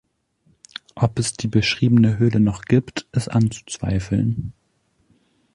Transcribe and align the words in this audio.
Ob 0.95 1.19
es 1.19 1.33
die 1.33 1.47
beschriebene 1.47 2.17
Höhle 2.17 2.39
noch 2.39 2.63
gibt, 2.63 3.05
ist 3.11 3.27
anzuzweifeln. 3.27 4.51